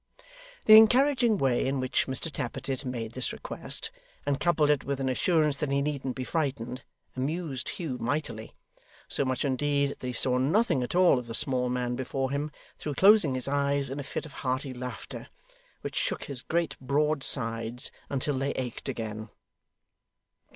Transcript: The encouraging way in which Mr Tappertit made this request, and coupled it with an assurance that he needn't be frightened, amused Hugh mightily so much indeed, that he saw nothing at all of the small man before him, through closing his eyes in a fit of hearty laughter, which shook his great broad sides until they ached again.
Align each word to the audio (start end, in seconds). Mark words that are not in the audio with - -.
The 0.65 0.77
encouraging 0.77 1.37
way 1.37 1.63
in 1.63 1.79
which 1.79 2.07
Mr 2.07 2.31
Tappertit 2.31 2.83
made 2.83 3.11
this 3.11 3.31
request, 3.31 3.91
and 4.25 4.39
coupled 4.39 4.71
it 4.71 4.83
with 4.83 4.99
an 4.99 5.09
assurance 5.09 5.57
that 5.57 5.69
he 5.69 5.79
needn't 5.83 6.15
be 6.15 6.23
frightened, 6.23 6.81
amused 7.15 7.69
Hugh 7.77 7.99
mightily 7.99 8.55
so 9.07 9.23
much 9.23 9.45
indeed, 9.45 9.91
that 9.99 10.07
he 10.07 10.11
saw 10.11 10.39
nothing 10.39 10.81
at 10.81 10.95
all 10.95 11.19
of 11.19 11.27
the 11.27 11.35
small 11.35 11.69
man 11.69 11.95
before 11.95 12.31
him, 12.31 12.49
through 12.79 12.95
closing 12.95 13.35
his 13.35 13.47
eyes 13.47 13.91
in 13.91 13.99
a 13.99 14.03
fit 14.03 14.25
of 14.25 14.33
hearty 14.41 14.73
laughter, 14.73 15.27
which 15.81 15.97
shook 15.97 16.23
his 16.23 16.41
great 16.41 16.75
broad 16.79 17.23
sides 17.23 17.91
until 18.09 18.39
they 18.39 18.53
ached 18.53 18.89
again. 18.89 19.29